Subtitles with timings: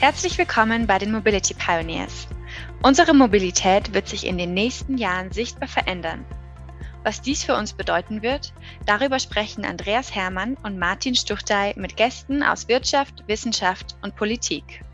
[0.00, 2.28] Herzlich willkommen bei den Mobility Pioneers.
[2.84, 6.24] Unsere Mobilität wird sich in den nächsten Jahren sichtbar verändern.
[7.02, 8.52] Was dies für uns bedeuten wird,
[8.86, 14.84] darüber sprechen Andreas Hermann und Martin Stuchtey mit Gästen aus Wirtschaft, Wissenschaft und Politik.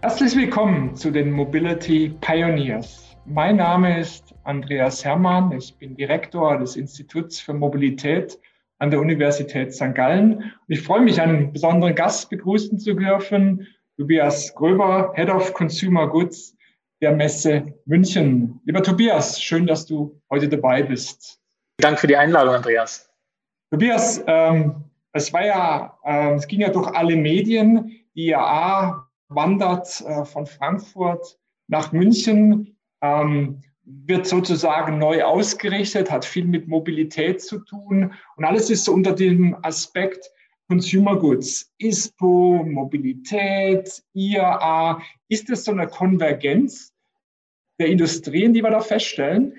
[0.00, 3.14] Herzlich willkommen zu den Mobility Pioneers.
[3.26, 5.52] Mein Name ist Andreas Hermann.
[5.52, 8.38] Ich bin Direktor des Instituts für Mobilität
[8.82, 9.94] an der Universität St.
[9.94, 10.34] Gallen.
[10.34, 16.08] Und ich freue mich, einen besonderen Gast begrüßen zu dürfen, Tobias Gröber, Head of Consumer
[16.08, 16.56] Goods
[17.00, 18.60] der Messe München.
[18.64, 21.40] Lieber Tobias, schön, dass du heute dabei bist.
[21.76, 23.08] Danke für die Einladung, Andreas.
[23.70, 24.74] Tobias, ähm,
[25.12, 27.92] es war ja, äh, es ging ja durch alle Medien.
[28.16, 32.76] Die IAA wandert äh, von Frankfurt nach München.
[33.00, 38.92] Ähm, wird sozusagen neu ausgerichtet, hat viel mit Mobilität zu tun und alles ist so
[38.92, 40.30] unter dem Aspekt
[40.68, 45.02] Consumer Goods, ISPO, Mobilität, IAA.
[45.28, 46.94] Ist das so eine Konvergenz
[47.78, 49.54] der Industrien, die wir da feststellen?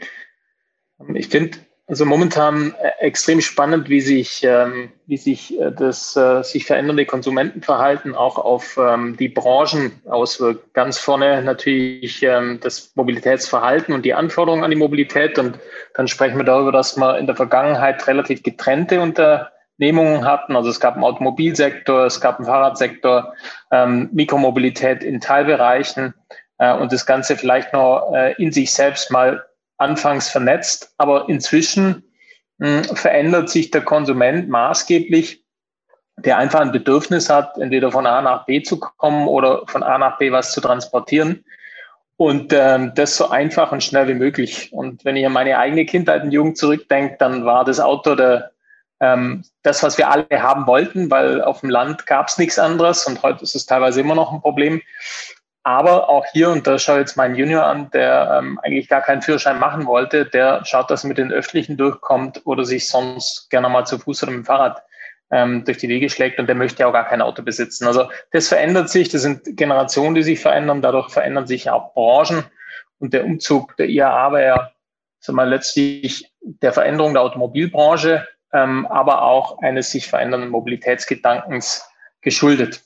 [1.14, 6.42] Ich finde, also momentan äh, extrem spannend, wie sich, ähm, wie sich äh, das äh,
[6.42, 10.74] sich verändernde Konsumentenverhalten auch auf ähm, die Branchen auswirkt.
[10.74, 15.38] Ganz vorne natürlich ähm, das Mobilitätsverhalten und die Anforderungen an die Mobilität.
[15.38, 15.60] Und
[15.94, 20.56] dann sprechen wir darüber, dass wir in der Vergangenheit relativ getrennte Unternehmungen hatten.
[20.56, 23.34] Also es gab einen Automobilsektor, es gab einen Fahrradsektor,
[24.12, 26.14] Mikromobilität in Teilbereichen
[26.58, 29.44] und das Ganze vielleicht noch in sich selbst mal
[29.84, 32.04] anfangs vernetzt, aber inzwischen
[32.60, 35.44] hm, verändert sich der Konsument maßgeblich,
[36.18, 39.98] der einfach ein Bedürfnis hat, entweder von A nach B zu kommen oder von A
[39.98, 41.44] nach B was zu transportieren.
[42.16, 44.72] Und ähm, das so einfach und schnell wie möglich.
[44.72, 48.52] Und wenn ich an meine eigene Kindheit und Jugend zurückdenke, dann war das Auto der,
[49.00, 53.08] ähm, das, was wir alle haben wollten, weil auf dem Land gab es nichts anderes
[53.08, 54.82] und heute ist es teilweise immer noch ein Problem.
[55.64, 59.02] Aber auch hier, und da schaue ich jetzt meinen Junior an, der ähm, eigentlich gar
[59.02, 63.50] keinen Führerschein machen wollte, der schaut, dass er mit den Öffentlichen durchkommt oder sich sonst
[63.50, 64.84] gerne mal zu Fuß oder mit dem Fahrrad
[65.32, 67.88] ähm, durch die Wege schlägt und der möchte auch gar kein Auto besitzen.
[67.88, 72.44] Also das verändert sich, das sind Generationen, die sich verändern, dadurch verändern sich auch Branchen
[73.00, 74.74] und der Umzug der IAA war ja
[75.24, 81.90] sag mal, letztlich der Veränderung der Automobilbranche, ähm, aber auch eines sich verändernden Mobilitätsgedankens
[82.22, 82.82] geschuldet.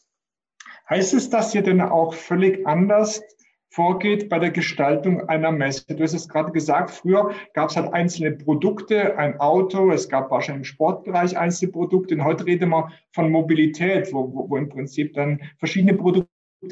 [0.89, 3.21] Heißt es, dass ihr denn auch völlig anders
[3.69, 5.83] vorgeht bei der Gestaltung einer Messe?
[5.87, 10.31] Du hast es gerade gesagt, früher gab es halt einzelne Produkte, ein Auto, es gab
[10.31, 14.69] wahrscheinlich im Sportbereich einzelne Produkte und heute reden wir von Mobilität, wo, wo, wo im
[14.69, 16.29] Prinzip dann verschiedene Produkte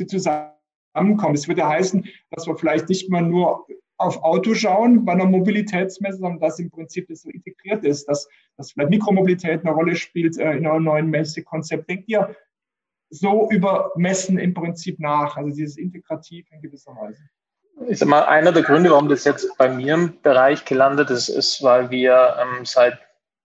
[0.08, 1.36] zusammenkommen.
[1.36, 3.68] Es würde heißen, dass wir vielleicht nicht mehr nur
[3.98, 8.28] auf Auto schauen bei einer Mobilitätsmesse, sondern dass im Prinzip das so integriert ist, dass,
[8.58, 11.90] dass vielleicht Mikromobilität eine Rolle spielt äh, in einem neuen Messekonzept.
[11.90, 12.36] Denkt ihr,
[13.10, 17.22] so über Messen im Prinzip nach, also dieses Integrativ in gewisser Weise.
[17.88, 21.30] Ich sag mal, einer der Gründe, warum das jetzt bei mir im Bereich gelandet ist,
[21.30, 22.98] ist, weil wir ähm, seit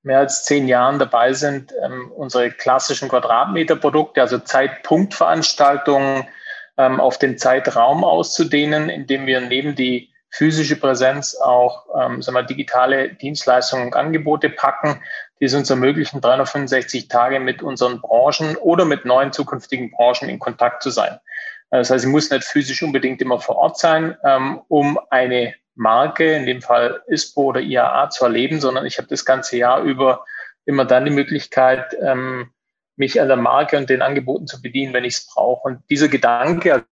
[0.02, 6.26] mehr als zehn Jahren dabei sind, ähm, unsere klassischen Quadratmeterprodukte, also Zeitpunktveranstaltungen,
[6.78, 12.44] ähm, auf den Zeitraum auszudehnen, indem wir neben die physische Präsenz auch ähm, sagen wir,
[12.44, 15.02] digitale Dienstleistungen und Angebote packen,
[15.40, 20.38] die es uns ermöglichen, 365 Tage mit unseren Branchen oder mit neuen zukünftigen Branchen in
[20.38, 21.18] Kontakt zu sein.
[21.70, 26.34] Das heißt, ich muss nicht physisch unbedingt immer vor Ort sein, ähm, um eine Marke,
[26.34, 30.24] in dem Fall ISPO oder IAA, zu erleben, sondern ich habe das ganze Jahr über
[30.66, 32.50] immer dann die Möglichkeit, ähm,
[32.96, 35.68] mich an der Marke und den Angeboten zu bedienen, wenn ich es brauche.
[35.68, 36.84] Und dieser Gedanke,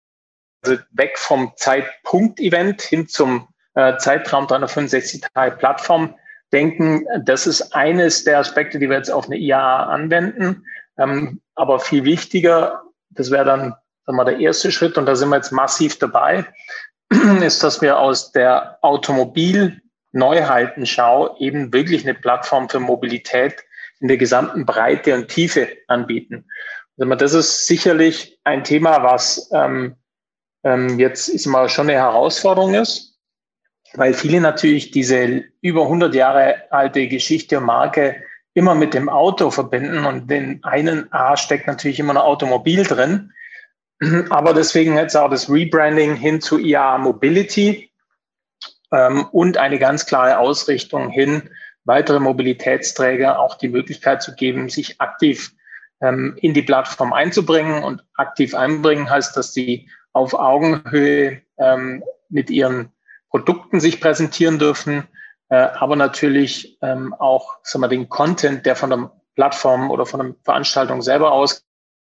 [0.62, 6.14] also weg vom Zeitpunkt-Event hin zum äh, Zeitraum 365 Tage Plattform,
[6.52, 10.64] denken, das ist eines der Aspekte, die wir jetzt auf eine IAA anwenden.
[10.98, 13.74] Ähm, aber viel wichtiger, das wäre dann
[14.06, 16.46] sagen wir, der erste Schritt, und da sind wir jetzt massiv dabei,
[17.42, 23.62] ist, dass wir aus der Automobil-Neuheitenschau eben wirklich eine Plattform für Mobilität
[24.00, 26.48] in der gesamten Breite und Tiefe anbieten.
[26.98, 29.97] Also das ist sicherlich ein Thema, was ähm,
[30.65, 33.16] ähm, jetzt ist mal schon eine Herausforderung ist
[33.97, 38.22] weil viele natürlich diese über 100 Jahre alte Geschichte und Marke
[38.54, 43.33] immer mit dem Auto verbinden und den einen A steckt natürlich immer ein Automobil drin.
[44.31, 47.91] Aber deswegen jetzt auch das Rebranding hin zu IA Mobility
[48.93, 51.51] ähm, und eine ganz klare Ausrichtung hin,
[51.84, 55.53] weitere Mobilitätsträger auch die Möglichkeit zu geben, sich aktiv
[56.01, 57.83] ähm, in die Plattform einzubringen.
[57.83, 62.93] Und aktiv einbringen heißt, dass sie auf Augenhöhe ähm, mit ihren
[63.36, 65.06] Produkten sich präsentieren dürfen,
[65.50, 70.21] äh, aber natürlich ähm, auch sagen wir, den Content, der von der Plattform oder von
[70.21, 71.62] der Veranstaltung selber ausgeht,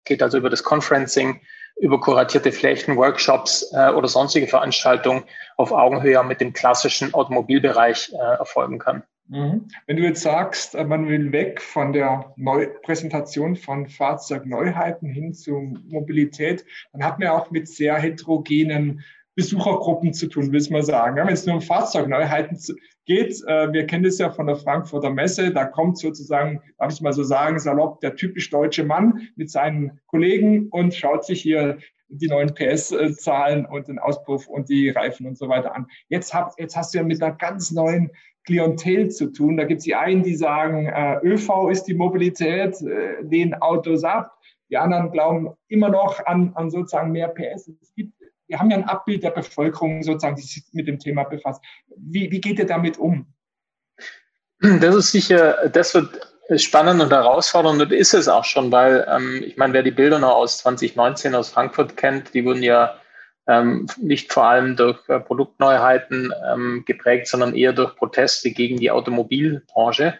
[0.05, 1.39] geht also über das Conferencing,
[1.79, 5.23] über kuratierte Flächen, Workshops äh, oder sonstige Veranstaltungen
[5.57, 9.03] auf Augenhöhe mit dem klassischen Automobilbereich äh, erfolgen kann.
[9.27, 9.67] Mhm.
[9.85, 15.35] Wenn du jetzt sagst, äh, man will weg von der Neu Präsentation von Fahrzeugneuheiten hin
[15.35, 19.03] zu Mobilität, dann hat man auch mit sehr heterogenen
[19.39, 21.15] Besuchergruppen zu tun, will ich mal sagen.
[21.15, 22.59] Wenn es nur um Fahrzeugneuheiten
[23.05, 26.99] geht, äh, wir kennen das ja von der Frankfurter Messe, da kommt sozusagen, darf ich
[26.99, 31.77] mal so sagen, salopp der typisch deutsche Mann mit seinen Kollegen und schaut sich hier
[32.09, 35.87] die neuen PS-Zahlen und den Auspuff und die Reifen und so weiter an.
[36.09, 38.11] Jetzt, hab, jetzt hast du ja mit einer ganz neuen
[38.45, 39.55] Klientel zu tun.
[39.55, 44.03] Da gibt es die einen, die sagen, äh, ÖV ist die Mobilität, äh, lehnen Autos
[44.03, 44.35] ab.
[44.69, 47.71] Die anderen glauben immer noch an, an sozusagen mehr PS.
[47.81, 48.18] Es gibt
[48.49, 51.63] wir haben ja ein Abbild der Bevölkerung sozusagen, die sich mit dem Thema befasst.
[51.95, 53.27] Wie, wie geht ihr damit um?
[54.59, 56.19] Das ist sicher, das wird
[56.57, 60.17] spannend und herausfordernd und ist es auch schon, weil ähm, ich meine, wer die Bilder
[60.19, 62.99] noch aus 2019 aus Frankfurt kennt, die wurden ja
[63.47, 68.89] ähm, nicht vor allem durch äh, Produktneuheiten ähm, geprägt, sondern eher durch Proteste gegen die
[68.89, 70.17] Automobilbranche.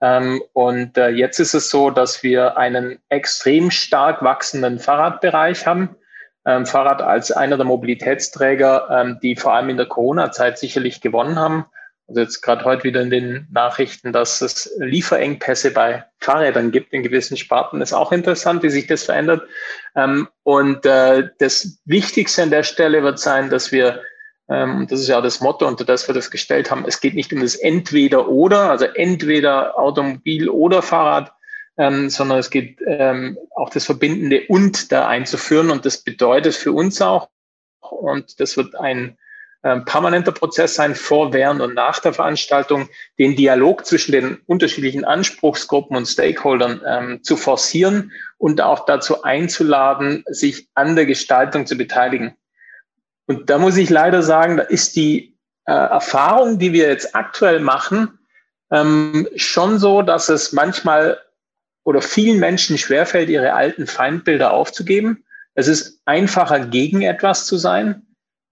[0.00, 5.96] Ähm, und äh, jetzt ist es so, dass wir einen extrem stark wachsenden Fahrradbereich haben
[6.44, 11.38] ähm, Fahrrad als einer der Mobilitätsträger, ähm, die vor allem in der Corona-Zeit sicherlich gewonnen
[11.38, 11.66] haben.
[12.08, 17.02] Also jetzt gerade heute wieder in den Nachrichten, dass es Lieferengpässe bei Fahrrädern gibt in
[17.02, 19.42] gewissen Sparten, ist auch interessant, wie sich das verändert.
[19.94, 24.02] Ähm, und äh, das Wichtigste an der Stelle wird sein, dass wir,
[24.50, 27.32] ähm, das ist ja das Motto, unter das wir das gestellt haben, es geht nicht
[27.32, 31.32] um das Entweder oder, also entweder Automobil oder Fahrrad,
[31.78, 35.70] ähm, sondern es geht ähm, auch das Verbindende und da einzuführen.
[35.70, 37.28] Und das bedeutet für uns auch,
[37.80, 39.16] und das wird ein
[39.64, 42.88] ähm, permanenter Prozess sein, vor, während und nach der Veranstaltung,
[43.18, 50.24] den Dialog zwischen den unterschiedlichen Anspruchsgruppen und Stakeholdern ähm, zu forcieren und auch dazu einzuladen,
[50.26, 52.34] sich an der Gestaltung zu beteiligen.
[53.26, 57.60] Und da muss ich leider sagen, da ist die äh, Erfahrung, die wir jetzt aktuell
[57.60, 58.18] machen,
[58.72, 61.20] ähm, schon so, dass es manchmal
[61.84, 65.24] oder vielen Menschen schwerfällt, ihre alten Feindbilder aufzugeben.
[65.54, 68.02] Es ist einfacher, gegen etwas zu sein,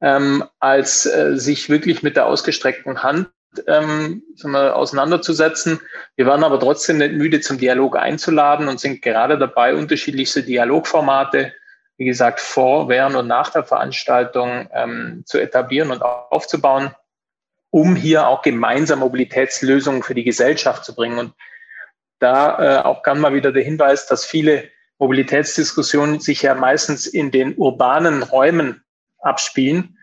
[0.00, 3.28] ähm, als äh, sich wirklich mit der ausgestreckten Hand
[3.66, 5.80] ähm, wir, auseinanderzusetzen.
[6.16, 11.52] Wir waren aber trotzdem nicht müde, zum Dialog einzuladen und sind gerade dabei, unterschiedlichste Dialogformate,
[11.96, 16.94] wie gesagt, vor, während und nach der Veranstaltung ähm, zu etablieren und aufzubauen,
[17.70, 21.18] um hier auch gemeinsam Mobilitätslösungen für die Gesellschaft zu bringen.
[21.18, 21.34] Und
[22.20, 24.64] da äh, auch gern mal wieder der Hinweis, dass viele
[24.98, 28.84] Mobilitätsdiskussionen sich ja meistens in den urbanen Räumen
[29.18, 29.96] abspielen.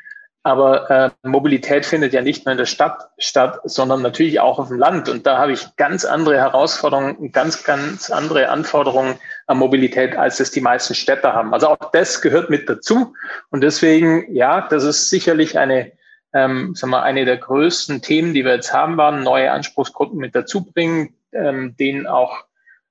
[0.47, 4.69] Aber äh, Mobilität findet ja nicht nur in der Stadt statt, sondern natürlich auch auf
[4.69, 5.09] dem Land.
[5.09, 9.15] Und da habe ich ganz andere Herausforderungen, ganz, ganz andere Anforderungen
[9.47, 11.53] an Mobilität, als es die meisten Städte haben.
[11.53, 13.13] Also auch das gehört mit dazu.
[13.49, 15.91] Und deswegen, ja, das ist sicherlich eine,
[16.33, 20.33] ähm, sagen wir, eine der größten Themen, die wir jetzt haben waren, neue Anspruchsgruppen mit
[20.33, 22.45] dazu bringen, ähm, denen auch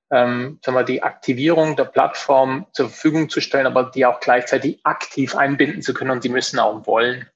[0.09, 4.79] ähm, sagen wir, die Aktivierung der Plattform zur Verfügung zu stellen, aber die auch gleichzeitig
[4.83, 7.29] aktiv einbinden zu können und die müssen auch wollen.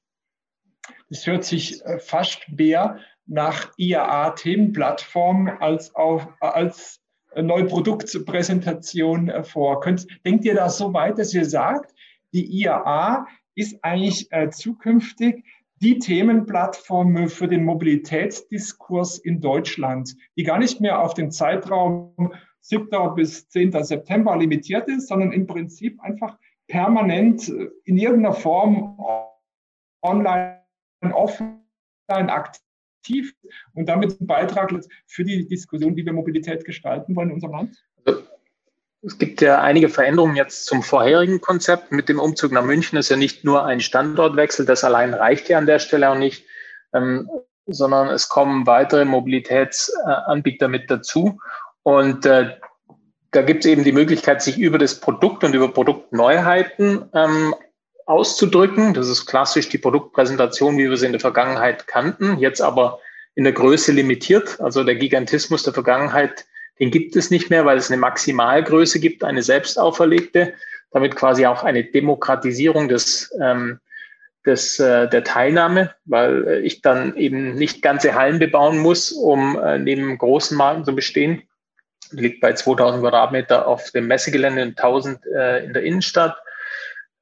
[1.09, 7.01] Das hört sich äh, fast mehr nach IAA-Themenplattform als, auch, als
[7.35, 9.81] neue Produktpräsentation äh, vor.
[9.81, 11.93] Könnt, denkt ihr da so weit, dass ihr sagt,
[12.33, 15.43] die IAA ist eigentlich äh, zukünftig
[15.81, 22.87] die Themenplattform für den Mobilitätsdiskurs in Deutschland, die gar nicht mehr auf den Zeitraum 7.
[23.15, 23.71] bis 10.
[23.83, 27.49] September limitiert ist, sondern im Prinzip einfach permanent
[27.83, 28.99] in irgendeiner Form
[30.03, 30.61] online,
[31.01, 33.33] offline aktiv
[33.73, 34.71] und damit ein Beitrag
[35.07, 37.83] für die Diskussion, wie wir Mobilität gestalten wollen in unserem Land?
[39.03, 41.91] Es gibt ja einige Veränderungen jetzt zum vorherigen Konzept.
[41.91, 45.57] Mit dem Umzug nach München ist ja nicht nur ein Standortwechsel, das allein reicht ja
[45.57, 46.45] an der Stelle auch nicht,
[46.93, 47.29] ähm,
[47.65, 51.39] sondern es kommen weitere Mobilitätsanbieter mit dazu.
[51.81, 52.57] Und äh,
[53.31, 57.55] da gibt es eben die Möglichkeit, sich über das Produkt und über Produktneuheiten ähm,
[58.05, 58.93] auszudrücken.
[58.93, 62.99] Das ist klassisch die Produktpräsentation, wie wir sie in der Vergangenheit kannten, jetzt aber
[63.33, 64.59] in der Größe limitiert.
[64.59, 66.45] Also der Gigantismus der Vergangenheit
[66.81, 70.55] den gibt es nicht mehr, weil es eine Maximalgröße gibt, eine selbst auferlegte,
[70.89, 73.79] damit quasi auch eine Demokratisierung des, ähm,
[74.47, 79.59] des, äh, der Teilnahme, weil äh, ich dann eben nicht ganze Hallen bebauen muss, um
[79.59, 81.43] äh, neben großen Marken zu bestehen.
[82.09, 86.35] Liegt bei 2000 Quadratmeter auf dem Messegelände und 1000 äh, in der Innenstadt.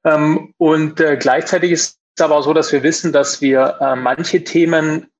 [0.04, 3.94] Ähm, und äh, gleichzeitig ist es aber auch so, dass wir wissen, dass wir äh,
[3.94, 5.10] manche Themen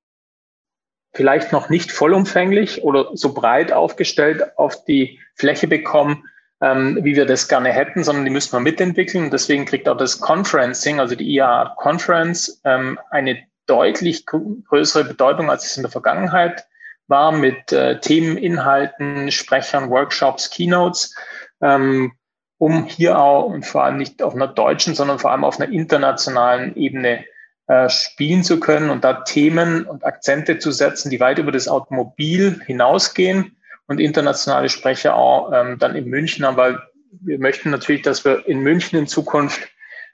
[1.13, 6.23] vielleicht noch nicht vollumfänglich oder so breit aufgestellt auf die Fläche bekommen,
[6.61, 9.31] ähm, wie wir das gerne hätten, sondern die müssen wir mitentwickeln.
[9.31, 15.65] deswegen kriegt auch das Conferencing, also die IA Conference, ähm, eine deutlich größere Bedeutung, als
[15.65, 16.65] es in der Vergangenheit
[17.07, 21.15] war, mit äh, Themen, Inhalten, Sprechern, Workshops, Keynotes,
[21.61, 22.13] ähm,
[22.57, 25.71] um hier auch und vor allem nicht auf einer deutschen, sondern vor allem auf einer
[25.71, 27.25] internationalen Ebene
[27.71, 31.69] äh, spielen zu können und da Themen und Akzente zu setzen, die weit über das
[31.69, 33.55] Automobil hinausgehen
[33.87, 36.79] und internationale Sprecher auch ähm, dann in München haben, weil
[37.21, 39.69] wir möchten natürlich, dass wir in München in Zukunft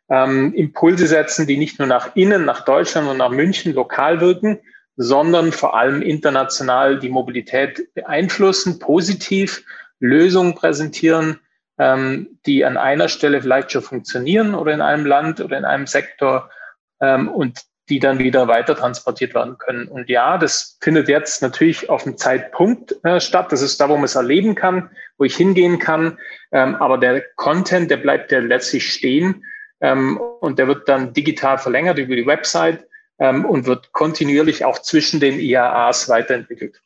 [0.08, 4.60] ähm, Impulse setzen, die nicht nur nach innen, nach Deutschland und nach München lokal wirken,
[4.96, 9.64] sondern vor allem international die Mobilität beeinflussen, positiv
[10.00, 11.40] Lösungen präsentieren,
[11.80, 15.88] ähm, die an einer Stelle vielleicht schon funktionieren oder in einem Land oder in einem
[15.88, 16.52] Sektor
[17.02, 19.88] ähm, und die dann wieder weiter transportiert werden können.
[19.88, 23.52] Und ja, das findet jetzt natürlich auf dem Zeitpunkt äh, statt.
[23.52, 26.18] Das ist da, wo man es erleben kann, wo ich hingehen kann.
[26.52, 29.46] Ähm, aber der Content, der bleibt ja letztlich stehen
[29.80, 32.86] ähm, und der wird dann digital verlängert über die Website
[33.20, 36.82] ähm, und wird kontinuierlich auch zwischen den IAAs weiterentwickelt.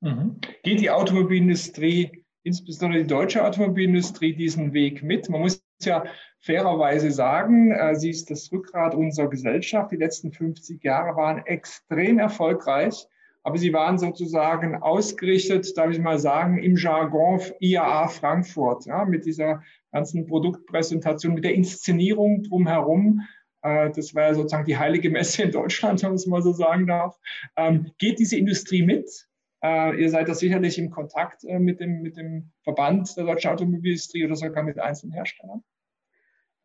[0.00, 0.40] Mhm.
[0.62, 5.30] Geht die Automobilindustrie, insbesondere die deutsche Automobilindustrie, diesen Weg mit?
[5.30, 6.04] Man muss ja
[6.40, 9.92] fairerweise sagen, äh, sie ist das Rückgrat unserer Gesellschaft.
[9.92, 13.06] Die letzten 50 Jahre waren extrem erfolgreich,
[13.44, 19.24] aber sie waren sozusagen ausgerichtet, darf ich mal sagen, im Jargon IAA Frankfurt, ja, mit
[19.24, 19.62] dieser
[19.92, 23.22] ganzen Produktpräsentation, mit der Inszenierung drumherum.
[23.62, 26.52] Äh, das war ja sozusagen die heilige Messe in Deutschland, wenn man es mal so
[26.52, 27.18] sagen darf.
[27.56, 29.28] Ähm, geht diese Industrie mit?
[29.62, 33.50] Äh, ihr seid da sicherlich im Kontakt äh, mit, dem, mit dem Verband der deutschen
[33.50, 35.62] Automobilindustrie oder sogar mit einzelnen Herstellern?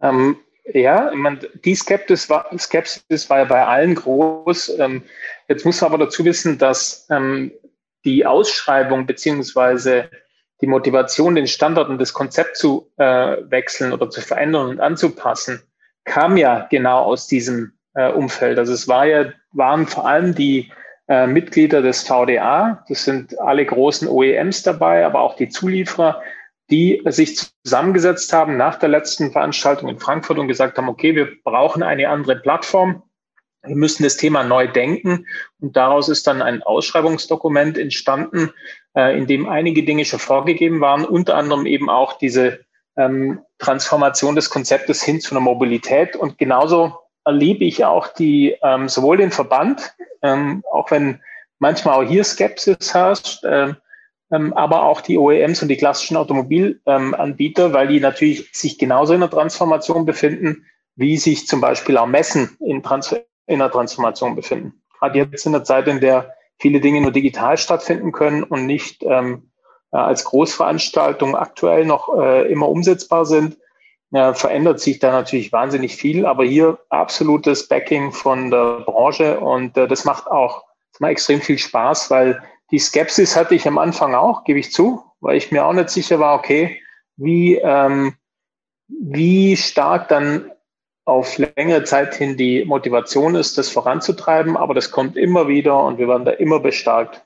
[0.01, 0.38] Ähm,
[0.74, 4.80] ja, ich meine, die Skepsis war, Skepsis war ja bei allen groß.
[4.80, 5.04] Ähm,
[5.48, 7.51] jetzt muss man aber dazu wissen, dass ähm,
[8.04, 10.10] die Ausschreibung beziehungsweise
[10.62, 15.62] die Motivation, den Standard und das Konzept zu äh, wechseln oder zu verändern und anzupassen,
[16.04, 18.58] kam ja genau aus diesem äh, Umfeld.
[18.58, 20.72] Also es war ja, waren vor allem die
[21.07, 26.21] äh, Mitglieder des VDA, das sind alle großen OEMs dabei, aber auch die Zulieferer,
[26.69, 31.29] die sich zusammengesetzt haben nach der letzten Veranstaltung in Frankfurt und gesagt haben, okay, wir
[31.43, 33.03] brauchen eine andere Plattform.
[33.63, 35.25] Wir müssen das Thema neu denken.
[35.61, 38.51] Und daraus ist dann ein Ausschreibungsdokument entstanden,
[38.95, 42.59] äh, in dem einige Dinge schon vorgegeben waren, unter anderem eben auch diese
[42.97, 46.15] ähm, Transformation des Konzeptes hin zu einer Mobilität.
[46.17, 46.97] Und genauso
[47.27, 49.93] erlebe ich auch die, ähm, sowohl den Verband,
[50.24, 51.22] ähm, auch wenn
[51.60, 53.74] manchmal auch hier Skepsis herrscht, äh,
[54.31, 59.13] ähm, aber auch die OEMs und die klassischen Automobilanbieter, ähm, weil die natürlich sich genauso
[59.13, 60.65] in der Transformation befinden,
[60.96, 64.81] wie sich zum Beispiel auch Messen in, Transfer in der Transformation befinden.
[64.98, 69.03] Gerade jetzt in der Zeit, in der viele Dinge nur digital stattfinden können und nicht
[69.03, 69.51] ähm,
[69.91, 73.57] äh, als Großveranstaltung aktuell noch äh, immer umsetzbar sind,
[74.11, 76.25] äh, verändert sich da natürlich wahnsinnig viel.
[76.25, 80.63] Aber hier absolutes Backing von der Branche und äh, das macht auch
[80.99, 85.03] das extrem viel Spaß, weil die Skepsis hatte ich am Anfang auch, gebe ich zu,
[85.19, 86.81] weil ich mir auch nicht sicher war, okay,
[87.15, 88.15] wie, ähm,
[88.87, 90.51] wie stark dann
[91.05, 95.97] auf längere Zeit hin die Motivation ist, das voranzutreiben, aber das kommt immer wieder und
[95.97, 97.25] wir werden da immer bestärkt.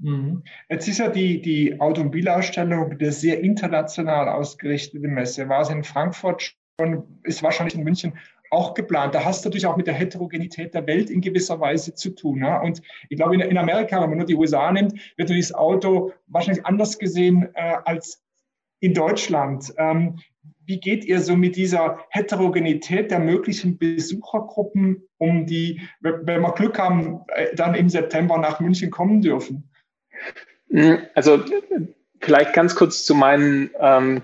[0.00, 0.42] Mhm.
[0.68, 5.48] Jetzt ist ja die, die Automobilausstellung eine sehr international ausgerichtete Messe.
[5.48, 8.12] War es in Frankfurt schon, ist wahrscheinlich in München
[8.50, 9.14] auch geplant.
[9.14, 12.40] Da hast du natürlich auch mit der Heterogenität der Welt in gewisser Weise zu tun.
[12.40, 12.60] Ja?
[12.60, 16.12] Und ich glaube, in, in, Amerika, wenn man nur die USA nimmt, wird dieses Auto
[16.26, 18.22] wahrscheinlich anders gesehen äh, als
[18.80, 19.74] in Deutschland.
[19.76, 20.18] Ähm,
[20.64, 26.78] wie geht ihr so mit dieser Heterogenität der möglichen Besuchergruppen um, die, wenn wir Glück
[26.78, 29.68] haben, äh, dann im September nach München kommen dürfen?
[30.70, 31.42] Hm, also
[32.20, 34.22] vielleicht ganz kurz zu meinen ähm,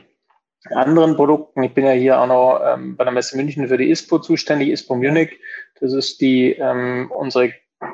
[0.70, 1.62] anderen Produkten.
[1.62, 4.68] Ich bin ja hier auch noch ähm, bei der Messe München für die ISPO zuständig,
[4.68, 5.38] ISPO Munich.
[5.80, 7.52] Das ist die ähm, unsere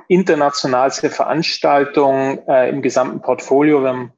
[0.09, 3.83] internationalste Veranstaltung äh, im gesamten Portfolio.
[3.83, 4.13] Wir haben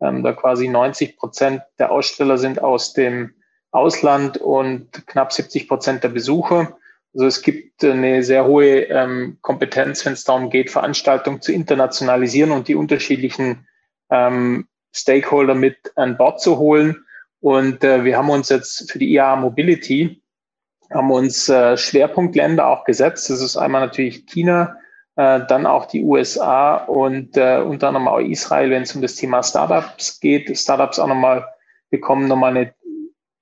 [0.00, 3.34] ähm, da quasi 90 Prozent der Aussteller sind aus dem
[3.70, 6.76] Ausland und knapp 70 Prozent der Besucher.
[7.14, 12.50] Also es gibt eine sehr hohe ähm, Kompetenz, wenn es darum geht, Veranstaltungen zu internationalisieren
[12.50, 13.66] und die unterschiedlichen
[14.10, 17.04] ähm, Stakeholder mit an Bord zu holen.
[17.40, 20.22] Und äh, wir haben uns jetzt für die IAA Mobility
[20.94, 23.30] haben uns äh, Schwerpunktländer auch gesetzt.
[23.30, 24.76] Das ist einmal natürlich China,
[25.16, 29.16] äh, dann auch die USA und äh, unter anderem auch Israel, wenn es um das
[29.16, 30.56] Thema Startups geht.
[30.56, 31.46] Startups auch nochmal
[31.90, 32.70] bekommen nochmal einen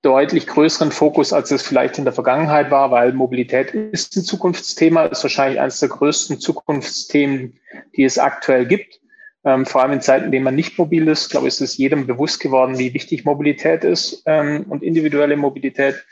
[0.02, 5.04] deutlich größeren Fokus, als es vielleicht in der Vergangenheit war, weil Mobilität ist ein Zukunftsthema,
[5.06, 7.58] ist wahrscheinlich eines der größten Zukunftsthemen,
[7.96, 9.00] die es aktuell gibt.
[9.44, 11.76] Ähm, vor allem in Zeiten, in denen man nicht mobil ist, glaube ich, ist es
[11.76, 16.04] jedem bewusst geworden, wie wichtig Mobilität ist ähm, und individuelle Mobilität.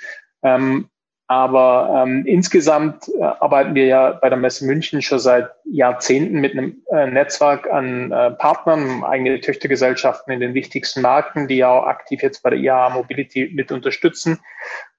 [0.43, 0.89] Ähm,
[1.31, 6.59] aber ähm, insgesamt äh, arbeiten wir ja bei der Messe München schon seit Jahrzehnten mit
[6.59, 11.87] einem äh, Netzwerk an äh, Partnern, eigene Töchtergesellschaften in den wichtigsten Märkten, die ja auch
[11.87, 14.41] aktiv jetzt bei der IAA Mobility mit unterstützen.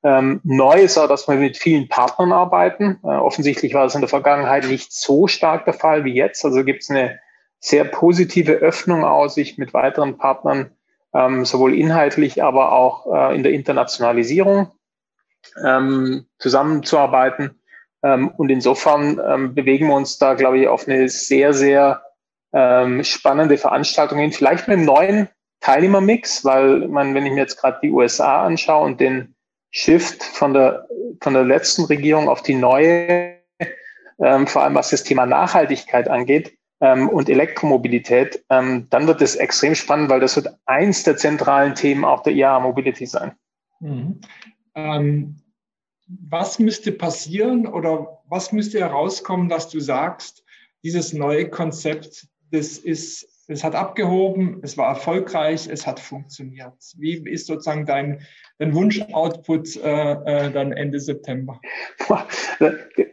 [0.04, 3.02] Ähm, neu ist auch, dass wir mit vielen Partnern arbeiten.
[3.04, 6.46] Äh, offensichtlich war das in der Vergangenheit nicht so stark der Fall wie jetzt.
[6.46, 7.20] Also gibt es eine
[7.60, 10.72] sehr positive Öffnung aus, sich mit weiteren Partnern
[11.14, 14.72] ähm, sowohl inhaltlich, aber auch äh, in der Internationalisierung
[15.64, 17.62] ähm, zusammenzuarbeiten.
[18.04, 22.04] Ähm, und insofern ähm, bewegen wir uns da, glaube ich, auf eine sehr, sehr
[22.54, 24.32] ähm, spannende Veranstaltung hin.
[24.32, 25.30] Vielleicht mit einem neuen
[25.60, 29.36] Teilnehmermix, weil man, wenn ich mir jetzt gerade die USA anschaue und den
[29.70, 30.88] Shift von der,
[31.22, 33.38] von der letzten Regierung auf die neue,
[34.20, 39.36] ähm, vor allem was das Thema Nachhaltigkeit angeht, ähm, und Elektromobilität, ähm, dann wird es
[39.36, 43.34] extrem spannend, weil das wird eins der zentralen Themen auch der IAA Mobility sein.
[43.80, 44.20] Mhm.
[44.76, 45.38] Ähm,
[46.30, 50.44] was müsste passieren oder was müsste herauskommen, dass du sagst,
[50.84, 56.74] dieses neue Konzept, das ist, das hat abgehoben, es war erfolgreich, es hat funktioniert.
[56.98, 58.22] Wie ist sozusagen dein,
[58.60, 61.60] dein Wunsch-Output äh, äh, dann Ende September?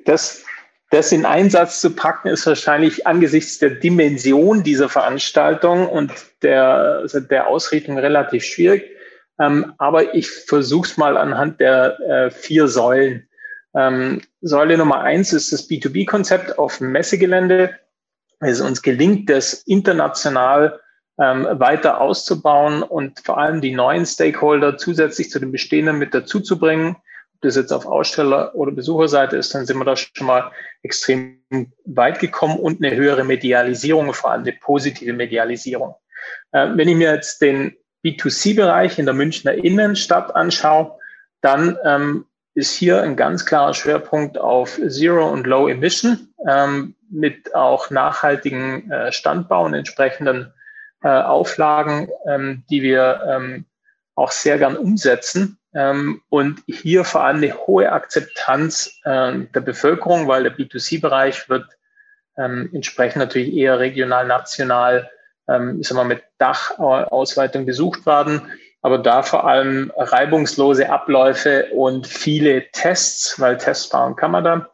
[0.04, 0.44] Das,
[0.90, 6.12] das in Einsatz zu packen, ist wahrscheinlich angesichts der Dimension dieser Veranstaltung und
[6.42, 8.84] der, also der Ausrichtung relativ schwierig.
[9.40, 13.28] Ähm, aber ich versuche es mal anhand der äh, vier Säulen.
[13.74, 17.78] Ähm, Säule Nummer eins ist das B2B-Konzept auf Messegelände.
[18.40, 20.80] Es uns gelingt, das international
[21.20, 26.40] ähm, weiter auszubauen und vor allem die neuen Stakeholder zusätzlich zu den bestehenden mit dazu
[26.40, 26.96] zu bringen.
[27.34, 30.50] Ob das jetzt auf Aussteller- oder Besucherseite ist, dann sind wir da schon mal
[30.82, 31.40] extrem
[31.84, 35.94] weit gekommen und eine höhere Medialisierung, vor allem eine positive Medialisierung.
[36.52, 37.76] Äh, wenn ich mir jetzt den
[38.16, 40.98] B2C-Bereich in der Münchner Innenstadt anschaue,
[41.40, 42.24] dann ähm,
[42.54, 48.90] ist hier ein ganz klarer Schwerpunkt auf Zero und Low Emission ähm, mit auch nachhaltigen
[48.90, 50.52] äh, Standbau und entsprechenden
[51.02, 53.64] äh, Auflagen, ähm, die wir ähm,
[54.14, 55.58] auch sehr gern umsetzen.
[55.74, 61.66] Ähm, und hier vor allem eine hohe Akzeptanz äh, der Bevölkerung, weil der B2C-Bereich wird
[62.36, 65.08] ähm, entsprechend natürlich eher regional, national
[65.48, 68.42] ähm, ich sag mal, mit Dachausweitung besucht werden.
[68.82, 74.70] Aber da vor allem reibungslose Abläufe und viele Tests, weil Tests fahren kann man da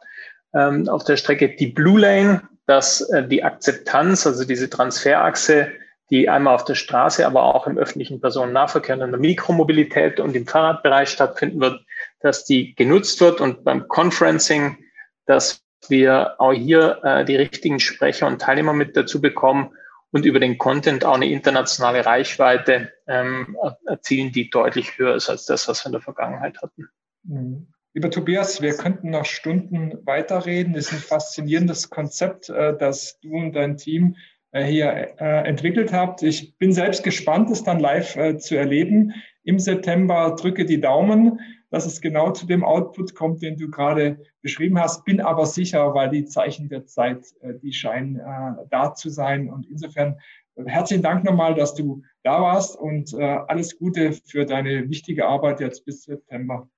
[0.53, 1.49] ähm, auf der Strecke.
[1.49, 5.71] Die Blue Lane, dass äh, die Akzeptanz, also diese Transferachse,
[6.11, 10.45] die einmal auf der Straße, aber auch im öffentlichen Personennahverkehr, in der Mikromobilität und im
[10.45, 11.81] Fahrradbereich stattfinden wird,
[12.19, 14.77] dass die genutzt wird und beim Conferencing,
[15.25, 19.71] dass wir auch hier äh, die richtigen Sprecher und Teilnehmer mit dazu bekommen
[20.15, 25.43] und über den Content auch eine internationale Reichweite ähm, erzielen, die deutlich höher ist als
[25.45, 26.87] das, was wir in der Vergangenheit hatten.
[27.23, 27.67] Mhm.
[27.93, 30.73] Lieber Tobias, wir könnten noch Stunden weiterreden.
[30.73, 34.15] Es ist ein faszinierendes Konzept, äh, das du und dein Team
[34.51, 36.23] äh, hier äh, entwickelt habt.
[36.23, 39.13] Ich bin selbst gespannt, es dann live zu erleben.
[39.43, 41.41] Im September drücke die Daumen
[41.75, 45.03] dass es genau zu dem Output kommt, den du gerade beschrieben hast.
[45.03, 49.49] Bin aber sicher, weil die Zeichen der Zeit, äh, die scheinen äh, da zu sein.
[49.49, 50.17] Und insofern
[50.55, 55.59] äh, herzlichen Dank nochmal, dass du da warst und alles Gute für deine wichtige Arbeit
[55.59, 56.69] jetzt bis September.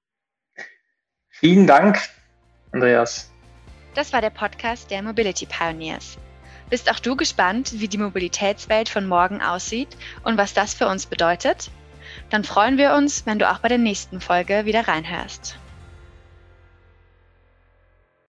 [1.29, 1.99] Vielen Dank,
[2.71, 3.31] Andreas.
[3.93, 6.17] Das war der Podcast der Mobility Pioneers.
[6.71, 11.05] Bist auch du gespannt, wie die Mobilitätswelt von morgen aussieht und was das für uns
[11.05, 11.69] bedeutet?
[12.29, 15.57] Dann freuen wir uns, wenn du auch bei der nächsten Folge wieder reinhörst.